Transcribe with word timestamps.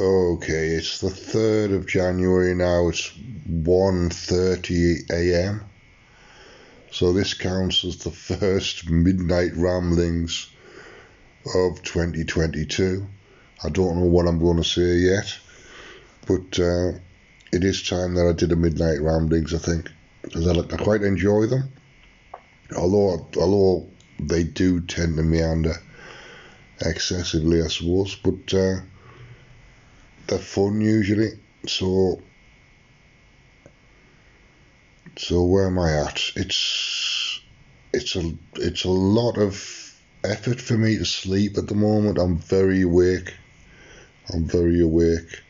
Okay, 0.00 0.68
it's 0.68 1.02
the 1.02 1.08
3rd 1.08 1.74
of 1.76 1.86
January 1.86 2.54
now. 2.54 2.88
It's 2.88 3.10
1.30 3.50 5.10
a.m. 5.10 5.60
So 6.90 7.12
this 7.12 7.34
counts 7.34 7.84
as 7.84 7.98
the 7.98 8.10
first 8.10 8.88
midnight 8.88 9.54
ramblings 9.54 10.48
of 11.54 11.82
2022. 11.82 13.06
I 13.62 13.68
don't 13.68 13.98
know 13.98 14.06
what 14.06 14.26
I'm 14.26 14.38
going 14.38 14.56
to 14.56 14.64
say 14.64 14.94
yet, 14.94 15.36
but 16.26 16.58
uh, 16.58 16.92
it 17.52 17.62
is 17.62 17.86
time 17.86 18.14
that 18.14 18.26
I 18.26 18.32
did 18.32 18.52
a 18.52 18.56
midnight 18.56 19.02
ramblings, 19.02 19.52
I 19.52 19.58
think, 19.58 19.90
because 20.22 20.48
I, 20.48 20.52
I 20.60 20.82
quite 20.82 21.02
enjoy 21.02 21.44
them. 21.44 21.70
Although, 22.74 23.28
although 23.36 23.86
they 24.18 24.44
do 24.44 24.80
tend 24.80 25.18
to 25.18 25.22
meander 25.22 25.74
excessively, 26.80 27.60
I 27.60 27.66
suppose, 27.68 28.16
but 28.16 28.54
uh, 28.54 28.76
they're 30.30 30.38
fun 30.38 30.80
usually. 30.80 31.32
So, 31.66 32.22
so 35.16 35.44
where 35.44 35.66
am 35.66 35.78
I 35.78 35.92
at? 36.06 36.22
It's 36.36 37.40
it's 37.92 38.16
a 38.16 38.32
it's 38.54 38.84
a 38.84 38.90
lot 38.90 39.36
of 39.36 39.54
effort 40.24 40.60
for 40.60 40.78
me 40.78 40.96
to 40.98 41.04
sleep 41.04 41.58
at 41.58 41.66
the 41.66 41.74
moment. 41.74 42.18
I'm 42.18 42.38
very 42.38 42.82
awake. 42.82 43.34
I'm 44.32 44.44
very 44.44 44.80
awake. 44.80 45.42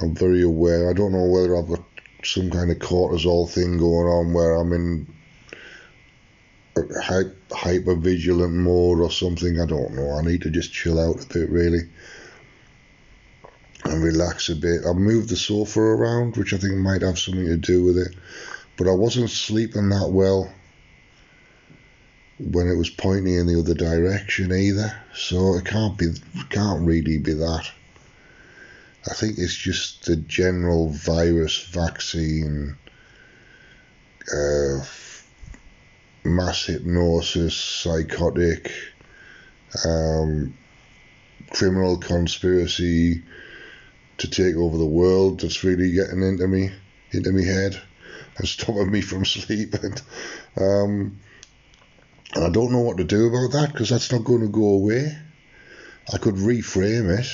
I'm 0.00 0.14
very 0.14 0.42
aware. 0.42 0.90
I 0.90 0.92
don't 0.92 1.12
know 1.12 1.24
whether 1.24 1.56
I've 1.56 1.68
got 1.68 1.84
some 2.22 2.50
kind 2.50 2.70
of 2.70 2.78
cortisol 2.78 3.48
thing 3.48 3.78
going 3.78 4.06
on 4.06 4.34
where 4.34 4.56
I'm 4.56 4.72
in 4.74 5.06
hyper 7.50 7.94
vigilant 7.94 8.52
mode 8.52 9.00
or 9.00 9.10
something. 9.10 9.58
I 9.58 9.64
don't 9.64 9.94
know. 9.94 10.18
I 10.18 10.20
need 10.20 10.42
to 10.42 10.50
just 10.50 10.74
chill 10.74 11.00
out 11.00 11.24
a 11.24 11.26
bit, 11.28 11.48
really 11.48 11.88
and 13.90 14.02
relax 14.02 14.48
a 14.48 14.56
bit. 14.56 14.86
I 14.86 14.92
moved 14.92 15.28
the 15.28 15.36
sofa 15.36 15.80
around, 15.80 16.36
which 16.36 16.52
I 16.52 16.58
think 16.58 16.74
might 16.74 17.02
have 17.02 17.18
something 17.18 17.46
to 17.46 17.56
do 17.56 17.84
with 17.84 17.98
it. 17.98 18.14
But 18.76 18.88
I 18.88 18.92
wasn't 18.92 19.30
sleeping 19.30 19.88
that 19.90 20.10
well 20.10 20.52
when 22.38 22.68
it 22.68 22.76
was 22.76 22.90
pointing 22.90 23.34
in 23.34 23.46
the 23.46 23.58
other 23.58 23.74
direction 23.74 24.52
either. 24.52 24.94
So 25.14 25.56
it 25.56 25.64
can't 25.64 25.96
be, 25.96 26.12
can't 26.50 26.86
really 26.86 27.18
be 27.18 27.32
that. 27.34 27.70
I 29.08 29.14
think 29.14 29.38
it's 29.38 29.54
just 29.54 30.06
the 30.06 30.16
general 30.16 30.88
virus 30.90 31.62
vaccine, 31.62 32.76
uh, 34.32 34.84
mass 36.24 36.66
hypnosis, 36.66 37.56
psychotic, 37.56 38.72
um, 39.84 40.54
criminal 41.50 41.96
conspiracy 41.98 43.22
to 44.18 44.28
take 44.28 44.56
over 44.56 44.76
the 44.76 44.86
world 44.86 45.40
that's 45.40 45.64
really 45.64 45.92
getting 45.92 46.22
into 46.22 46.48
me, 46.48 46.70
into 47.12 47.32
me 47.32 47.44
head, 47.44 47.80
and 48.38 48.48
stopping 48.48 48.90
me 48.90 49.00
from 49.00 49.24
sleeping. 49.24 49.94
Um, 50.56 51.18
and 52.34 52.44
I 52.44 52.50
don't 52.50 52.72
know 52.72 52.80
what 52.80 52.98
to 52.98 53.04
do 53.04 53.28
about 53.28 53.52
that 53.52 53.72
because 53.72 53.90
that's 53.90 54.12
not 54.12 54.24
going 54.24 54.42
to 54.42 54.48
go 54.48 54.66
away. 54.66 55.16
I 56.12 56.18
could 56.18 56.34
reframe 56.34 57.18
it 57.18 57.28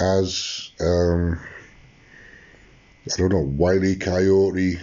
as 0.00 0.70
um, 0.80 1.40
I 3.12 3.16
don't 3.16 3.32
know, 3.32 3.40
Wiley 3.40 3.96
Coyote 3.96 4.78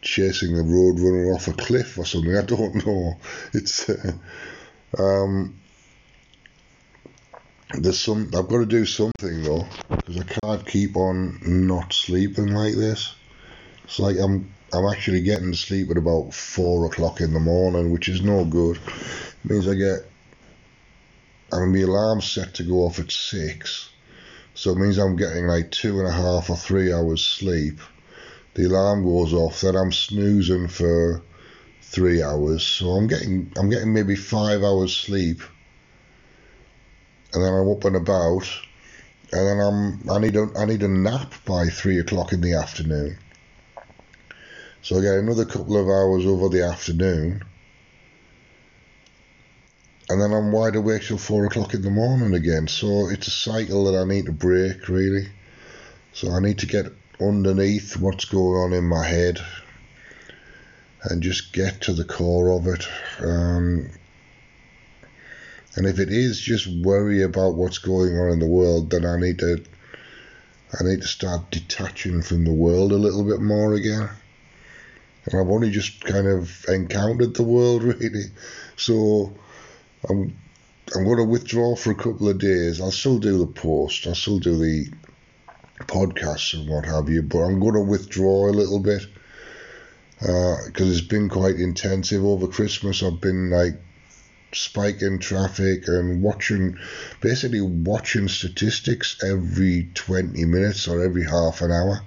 chasing 0.00 0.56
the 0.56 0.62
roadrunner 0.62 1.34
off 1.34 1.48
a 1.48 1.52
cliff 1.52 1.98
or 1.98 2.04
something. 2.04 2.36
I 2.36 2.42
don't 2.42 2.86
know. 2.86 3.18
It's 3.52 3.88
uh, 3.88 4.12
um, 4.98 5.60
there's 7.74 8.00
some 8.00 8.30
I've 8.36 8.48
got 8.48 8.58
to 8.58 8.66
do 8.66 8.84
something 8.84 9.42
though 9.42 9.66
because 9.88 10.18
I 10.18 10.24
can't 10.24 10.66
keep 10.66 10.96
on 10.96 11.38
not 11.42 11.92
sleeping 11.92 12.48
like 12.48 12.74
this. 12.74 13.14
It's 13.84 13.98
like 13.98 14.16
I'm 14.18 14.52
I'm 14.72 14.86
actually 14.86 15.22
getting 15.22 15.54
sleep 15.54 15.90
at 15.90 15.96
about 15.96 16.34
four 16.34 16.86
o'clock 16.86 17.20
in 17.20 17.32
the 17.32 17.40
morning, 17.40 17.90
which 17.90 18.08
is 18.08 18.22
no 18.22 18.44
good. 18.44 18.76
It 18.76 19.50
means 19.50 19.68
I 19.68 19.74
get 19.74 20.00
I 21.52 21.60
mean 21.60 21.72
my 21.72 21.80
alarm's 21.80 22.30
set 22.30 22.54
to 22.54 22.62
go 22.62 22.84
off 22.84 22.98
at 22.98 23.10
six. 23.10 23.90
So 24.54 24.72
it 24.72 24.78
means 24.78 24.98
I'm 24.98 25.16
getting 25.16 25.46
like 25.46 25.70
two 25.70 25.98
and 25.98 26.08
a 26.08 26.12
half 26.12 26.50
or 26.50 26.56
three 26.56 26.92
hours 26.92 27.24
sleep. 27.24 27.80
The 28.54 28.64
alarm 28.64 29.02
goes 29.02 29.32
off, 29.32 29.62
then 29.62 29.76
I'm 29.76 29.92
snoozing 29.92 30.68
for 30.68 31.22
three 31.80 32.22
hours. 32.22 32.66
So 32.66 32.90
I'm 32.90 33.06
getting 33.06 33.50
I'm 33.56 33.70
getting 33.70 33.94
maybe 33.94 34.14
five 34.14 34.62
hours 34.62 34.94
sleep 34.94 35.40
and 37.32 37.42
then 37.42 37.52
I'm 37.52 37.68
up 37.68 37.84
and 37.84 37.96
about, 37.96 38.48
and 39.32 39.46
then 39.46 39.60
I'm 39.60 40.10
I 40.10 40.18
need 40.18 40.36
a 40.36 40.48
I 40.56 40.64
need 40.64 40.82
a 40.82 40.88
nap 40.88 41.34
by 41.44 41.66
three 41.66 41.98
o'clock 41.98 42.32
in 42.32 42.40
the 42.40 42.54
afternoon. 42.54 43.18
So 44.82 44.98
I 44.98 45.02
get 45.02 45.14
another 45.14 45.44
couple 45.44 45.76
of 45.76 45.88
hours 45.88 46.26
over 46.26 46.48
the 46.48 46.64
afternoon, 46.64 47.42
and 50.08 50.20
then 50.20 50.32
I'm 50.32 50.52
wide 50.52 50.76
awake 50.76 51.02
till 51.02 51.18
four 51.18 51.46
o'clock 51.46 51.74
in 51.74 51.82
the 51.82 51.90
morning 51.90 52.34
again. 52.34 52.68
So 52.68 53.08
it's 53.08 53.28
a 53.28 53.30
cycle 53.30 53.84
that 53.84 53.98
I 53.98 54.04
need 54.04 54.26
to 54.26 54.32
break 54.32 54.88
really. 54.88 55.28
So 56.12 56.30
I 56.30 56.40
need 56.40 56.58
to 56.58 56.66
get 56.66 56.92
underneath 57.20 57.96
what's 57.96 58.24
going 58.26 58.60
on 58.60 58.72
in 58.72 58.84
my 58.84 59.06
head 59.06 59.40
and 61.04 61.22
just 61.22 61.52
get 61.52 61.80
to 61.82 61.92
the 61.92 62.04
core 62.04 62.50
of 62.50 62.66
it. 62.66 62.86
Um, 63.20 63.90
and 65.74 65.86
if 65.86 65.98
it 65.98 66.10
is 66.10 66.38
just 66.38 66.66
worry 66.66 67.22
about 67.22 67.54
what's 67.54 67.78
going 67.78 68.16
on 68.18 68.30
in 68.30 68.38
the 68.38 68.46
world, 68.46 68.90
then 68.90 69.06
I 69.06 69.18
need 69.18 69.38
to 69.38 69.62
I 70.78 70.84
need 70.84 71.02
to 71.02 71.08
start 71.08 71.50
detaching 71.50 72.22
from 72.22 72.44
the 72.44 72.52
world 72.52 72.92
a 72.92 72.96
little 72.96 73.24
bit 73.24 73.40
more 73.40 73.74
again. 73.74 74.08
And 75.24 75.40
I've 75.40 75.48
only 75.48 75.70
just 75.70 76.02
kind 76.02 76.26
of 76.26 76.64
encountered 76.68 77.34
the 77.34 77.42
world 77.42 77.82
really. 77.82 78.24
So 78.76 79.34
I'm 80.08 80.36
I'm 80.94 81.04
to 81.04 81.24
withdraw 81.24 81.74
for 81.74 81.90
a 81.90 81.94
couple 81.94 82.28
of 82.28 82.38
days. 82.38 82.80
I'll 82.80 82.90
still 82.90 83.18
do 83.18 83.38
the 83.38 83.46
post. 83.46 84.06
I'll 84.06 84.14
still 84.14 84.38
do 84.38 84.58
the 84.58 84.92
podcasts 85.80 86.54
and 86.54 86.68
what 86.68 86.84
have 86.84 87.08
you, 87.08 87.22
but 87.22 87.38
I'm 87.38 87.60
to 87.60 87.80
withdraw 87.80 88.48
a 88.48 88.52
little 88.52 88.78
bit 88.78 89.06
because 90.18 90.80
uh, 90.80 90.84
it's 90.84 91.00
been 91.00 91.28
quite 91.28 91.56
intensive 91.56 92.24
over 92.24 92.46
Christmas. 92.46 93.02
I've 93.02 93.20
been 93.20 93.50
like 93.50 93.74
spike 94.54 95.02
in 95.02 95.18
traffic 95.18 95.88
and 95.88 96.22
watching 96.22 96.78
basically 97.20 97.60
watching 97.60 98.28
statistics 98.28 99.22
every 99.24 99.90
20 99.94 100.44
minutes 100.44 100.86
or 100.88 101.02
every 101.02 101.24
half 101.24 101.62
an 101.62 101.70
hour 101.70 102.02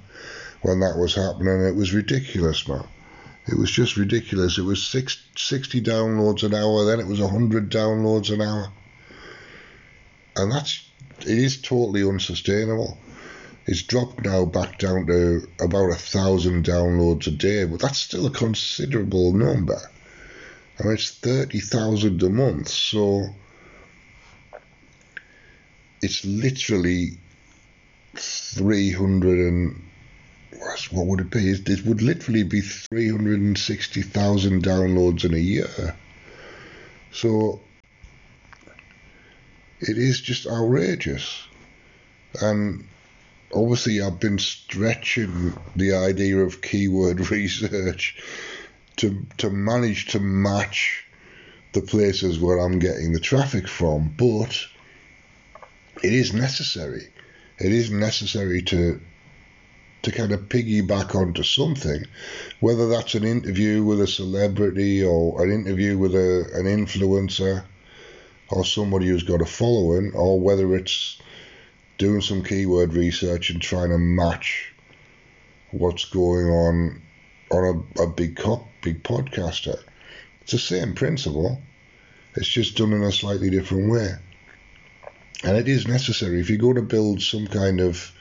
when 0.61 0.79
that 0.79 0.97
was 0.97 1.15
happening. 1.15 1.65
It 1.65 1.75
was 1.75 1.93
ridiculous 1.93 2.67
man. 2.67 2.87
It 3.47 3.57
was 3.57 3.69
just 3.69 3.97
ridiculous. 3.97 4.57
It 4.57 4.63
was 4.63 4.83
six, 4.83 5.21
60 5.37 5.81
downloads 5.81 6.43
an 6.43 6.53
hour 6.53 6.85
then 6.85 6.99
it 6.99 7.07
was 7.07 7.19
100 7.19 7.71
downloads 7.71 8.33
an 8.33 8.41
hour. 8.41 8.71
And 10.35 10.51
that's 10.51 10.87
it 11.21 11.27
is 11.27 11.61
totally 11.61 12.03
unsustainable. 12.03 12.97
It's 13.67 13.81
dropped 13.81 14.23
now 14.23 14.45
back 14.45 14.77
down 14.77 15.07
to 15.07 15.47
about 15.59 15.91
a 15.91 15.95
thousand 15.95 16.65
downloads 16.65 17.27
a 17.27 17.31
day 17.31 17.65
but 17.65 17.79
that's 17.79 17.99
still 17.99 18.27
a 18.27 18.31
considerable 18.31 19.33
number 19.33 19.79
it's 20.79 21.11
30,000 21.11 22.23
a 22.23 22.29
month. 22.29 22.69
So 22.69 23.27
it's 26.01 26.25
literally 26.25 27.17
300 28.15 29.39
and 29.39 29.81
what 30.91 31.07
would 31.07 31.21
it 31.21 31.29
be? 31.29 31.51
It 31.51 31.85
would 31.85 32.01
literally 32.01 32.43
be 32.43 32.61
360,000 32.61 34.63
downloads 34.63 35.25
in 35.25 35.33
a 35.33 35.37
year. 35.37 35.95
So 37.11 37.61
it 39.79 39.97
is 39.97 40.21
just 40.21 40.47
outrageous. 40.47 41.47
And 42.41 42.85
obviously, 43.53 44.01
I've 44.01 44.19
been 44.19 44.39
stretching 44.39 45.53
the 45.75 45.93
idea 45.93 46.39
of 46.39 46.61
keyword 46.61 47.29
research 47.31 48.21
to 48.97 49.25
to 49.37 49.49
manage 49.49 50.07
to 50.07 50.19
match 50.19 51.05
the 51.73 51.81
places 51.81 52.39
where 52.39 52.57
I'm 52.57 52.79
getting 52.79 53.11
the 53.11 53.19
traffic 53.19 53.67
from, 53.67 54.13
but 54.17 54.57
it 56.03 56.13
is 56.13 56.33
necessary. 56.33 57.09
It 57.59 57.71
is 57.71 57.91
necessary 57.91 58.61
to 58.63 58.99
to 60.03 60.11
kind 60.11 60.31
of 60.31 60.41
piggyback 60.49 61.15
onto 61.15 61.41
something, 61.41 62.05
whether 62.59 62.87
that's 62.87 63.15
an 63.15 63.23
interview 63.23 63.83
with 63.83 63.99
a 64.01 64.07
celebrity 64.07 65.03
or 65.03 65.43
an 65.43 65.51
interview 65.51 65.97
with 65.97 66.13
a, 66.13 66.47
an 66.53 66.65
influencer 66.65 67.65
or 68.49 68.63
somebody 68.63 69.07
who's 69.07 69.23
got 69.23 69.41
a 69.41 69.45
following, 69.45 70.11
or 70.13 70.39
whether 70.39 70.75
it's 70.75 71.19
doing 71.97 72.21
some 72.21 72.43
keyword 72.43 72.93
research 72.93 73.49
and 73.49 73.61
trying 73.61 73.89
to 73.89 73.97
match 73.97 74.71
what's 75.71 76.05
going 76.05 76.47
on 76.47 77.01
on 77.51 77.85
a, 77.97 78.03
a 78.03 78.07
big 78.07 78.35
cop, 78.35 78.67
big 78.81 79.03
podcaster. 79.03 79.79
It's 80.41 80.51
the 80.51 80.59
same 80.59 80.95
principle. 80.95 81.61
It's 82.35 82.47
just 82.47 82.77
done 82.77 82.93
in 82.93 83.03
a 83.03 83.11
slightly 83.11 83.49
different 83.49 83.91
way. 83.91 84.09
and 85.43 85.57
it 85.57 85.67
is 85.67 85.87
necessary 85.87 86.39
if 86.39 86.49
you're 86.49 86.57
going 86.57 86.75
to 86.75 86.81
build 86.81 87.21
some 87.21 87.47
kind 87.47 87.79
of 87.79 88.11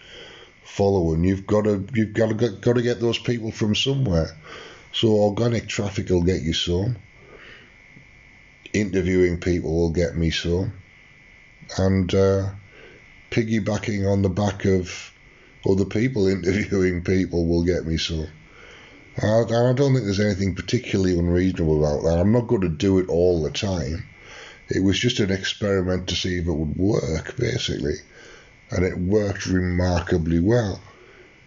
following. 0.64 1.24
You've 1.24 1.46
got 1.46 1.64
to 1.64 1.86
you've 1.94 2.12
got 2.12 2.28
to 2.28 2.34
got, 2.34 2.60
got 2.60 2.76
to 2.76 2.82
get 2.82 3.00
those 3.00 3.18
people 3.18 3.50
from 3.50 3.74
somewhere. 3.74 4.28
So 4.92 5.08
organic 5.08 5.68
traffic 5.68 6.08
will 6.10 6.22
get 6.22 6.42
you 6.42 6.52
some. 6.52 6.96
Interviewing 8.72 9.38
people 9.40 9.74
will 9.74 9.90
get 9.90 10.16
me 10.16 10.30
some, 10.30 10.72
and 11.78 12.12
uh, 12.12 12.50
piggybacking 13.30 14.10
on 14.10 14.22
the 14.22 14.28
back 14.28 14.64
of 14.64 15.12
other 15.68 15.84
people 15.84 16.26
interviewing 16.36 17.02
people 17.02 17.46
will 17.46 17.64
get 17.64 17.86
me 17.86 17.96
some. 17.96 18.28
And 19.16 19.54
I 19.54 19.72
don't 19.72 19.94
think 19.94 20.04
there's 20.04 20.18
anything 20.18 20.54
particularly 20.54 21.16
unreasonable 21.16 21.78
about 21.78 22.02
that. 22.02 22.18
I'm 22.18 22.32
not 22.32 22.48
going 22.48 22.62
to 22.62 22.68
do 22.68 22.98
it 22.98 23.08
all 23.08 23.42
the 23.42 23.50
time. 23.50 24.08
It 24.68 24.82
was 24.82 24.98
just 24.98 25.20
an 25.20 25.30
experiment 25.30 26.08
to 26.08 26.16
see 26.16 26.38
if 26.38 26.46
it 26.46 26.52
would 26.52 26.76
work, 26.76 27.36
basically. 27.36 27.94
And 28.70 28.84
it 28.84 28.98
worked 28.98 29.46
remarkably 29.46 30.40
well. 30.40 30.80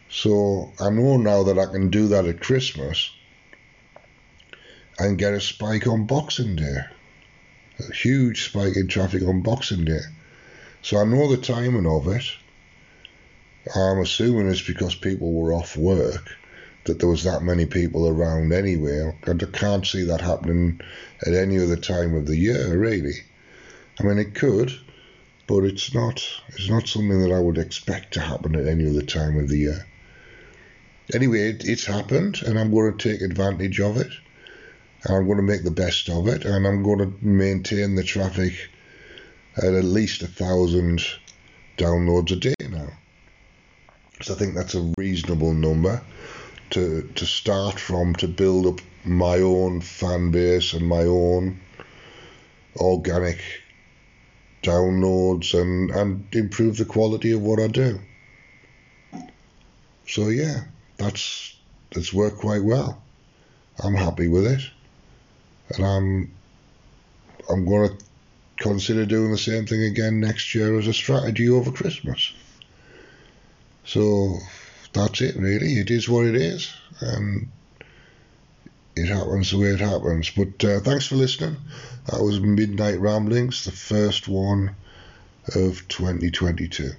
So 0.09 0.71
I 0.79 0.89
know 0.89 1.17
now 1.17 1.43
that 1.43 1.59
I 1.59 1.65
can 1.65 1.89
do 1.89 2.07
that 2.09 2.25
at 2.25 2.39
Christmas 2.39 3.11
and 4.97 5.17
get 5.17 5.33
a 5.33 5.41
spike 5.41 5.87
on 5.87 6.05
Boxing 6.05 6.55
Day. 6.55 6.77
A 7.79 7.93
huge 7.93 8.45
spike 8.45 8.77
in 8.77 8.87
traffic 8.87 9.23
on 9.23 9.41
Boxing 9.41 9.83
Day. 9.83 10.01
So 10.81 10.97
I 10.97 11.03
know 11.03 11.29
the 11.29 11.41
timing 11.41 11.85
of 11.85 12.07
it. 12.07 12.23
I'm 13.75 13.99
assuming 13.99 14.47
it's 14.47 14.61
because 14.61 14.95
people 14.95 15.33
were 15.33 15.53
off 15.53 15.75
work 15.75 16.37
that 16.87 16.99
there 16.99 17.09
was 17.09 17.23
that 17.23 17.43
many 17.43 17.65
people 17.65 18.07
around 18.07 18.51
anyway. 18.51 19.13
I 19.25 19.33
can't 19.33 19.85
see 19.85 20.03
that 20.03 20.21
happening 20.21 20.81
at 21.25 21.33
any 21.33 21.59
other 21.59 21.75
time 21.75 22.15
of 22.15 22.25
the 22.25 22.35
year, 22.35 22.77
really. 22.77 23.13
I 23.99 24.03
mean, 24.03 24.17
it 24.17 24.35
could, 24.35 24.71
but 25.47 25.63
it's 25.63 25.93
not. 25.93 26.23
It's 26.49 26.69
not 26.69 26.87
something 26.87 27.21
that 27.21 27.33
I 27.33 27.39
would 27.39 27.57
expect 27.57 28.13
to 28.13 28.21
happen 28.21 28.55
at 28.55 28.67
any 28.67 28.89
other 28.89 29.03
time 29.03 29.37
of 29.37 29.49
the 29.49 29.57
year. 29.57 29.85
Anyway, 31.13 31.49
it, 31.49 31.65
it's 31.65 31.85
happened, 31.85 32.41
and 32.45 32.59
I'm 32.59 32.71
going 32.71 32.97
to 32.97 33.11
take 33.11 33.21
advantage 33.21 33.79
of 33.79 33.97
it. 33.97 34.11
And 35.03 35.15
I'm 35.15 35.25
going 35.25 35.37
to 35.37 35.43
make 35.43 35.63
the 35.63 35.71
best 35.71 36.09
of 36.09 36.27
it, 36.27 36.43
and 36.43 36.65
I'm 36.65 36.83
going 36.83 36.99
to 36.99 37.13
maintain 37.21 37.95
the 37.95 38.03
traffic 38.03 38.53
at 39.57 39.73
at 39.73 39.83
least 39.83 40.21
a 40.21 40.27
thousand 40.27 41.01
downloads 41.77 42.31
a 42.31 42.35
day 42.35 42.55
now. 42.69 42.89
So 44.21 44.33
I 44.33 44.37
think 44.37 44.55
that's 44.55 44.73
a 44.73 44.93
reasonable 44.97 45.53
number 45.53 46.01
to 46.71 47.03
to 47.15 47.25
start 47.25 47.79
from 47.79 48.15
to 48.15 48.27
build 48.27 48.65
up 48.65 48.79
my 49.05 49.37
own 49.37 49.81
fan 49.81 50.31
base 50.31 50.73
and 50.73 50.87
my 50.87 51.03
own 51.03 51.59
organic 52.75 53.39
downloads 54.63 55.59
and, 55.59 55.91
and 55.91 56.27
improve 56.33 56.77
the 56.77 56.85
quality 56.85 57.31
of 57.31 57.41
what 57.41 57.59
I 57.59 57.67
do. 57.67 57.99
So 60.07 60.29
yeah, 60.29 60.65
that's 60.97 61.55
that's 61.93 62.13
worked 62.13 62.39
quite 62.39 62.63
well. 62.63 63.01
I'm 63.83 63.95
happy 63.95 64.27
with 64.27 64.47
it. 64.47 64.61
And 65.75 65.85
I'm 65.85 66.31
I'm 67.49 67.65
gonna 67.65 67.95
consider 68.57 69.05
doing 69.05 69.31
the 69.31 69.37
same 69.37 69.65
thing 69.65 69.83
again 69.83 70.19
next 70.19 70.53
year 70.55 70.77
as 70.77 70.87
a 70.87 70.93
strategy 70.93 71.49
over 71.49 71.71
Christmas. 71.71 72.33
So 73.85 74.39
that's 74.97 75.21
it, 75.21 75.35
really. 75.35 75.79
It 75.79 75.91
is 75.91 76.09
what 76.09 76.25
it 76.25 76.35
is, 76.35 76.73
and 76.99 77.49
it 78.95 79.07
happens 79.07 79.51
the 79.51 79.59
way 79.59 79.67
it 79.67 79.79
happens. 79.79 80.31
But 80.31 80.63
uh, 80.63 80.79
thanks 80.79 81.05
for 81.07 81.15
listening. 81.15 81.57
That 82.07 82.21
was 82.21 82.39
Midnight 82.39 82.99
Ramblings, 82.99 83.65
the 83.65 83.71
first 83.71 84.27
one 84.27 84.75
of 85.55 85.87
2022. 85.87 86.91